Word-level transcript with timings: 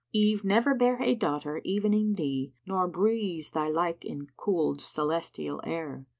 Eve 0.13 0.43
never 0.43 0.73
bare 0.73 0.99
a 0.99 1.13
daughter 1.13 1.61
evening 1.63 2.15
thee 2.15 2.51
* 2.59 2.65
Nor 2.65 2.87
breathes 2.87 3.51
thy 3.51 3.69
like 3.69 4.03
in 4.03 4.29
Khuld's[FN#76] 4.35 4.81
celestial 4.81 5.61
air. 5.63 6.07